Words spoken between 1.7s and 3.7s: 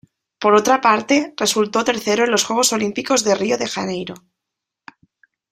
tercero en los Juegos Olímpicos de Río de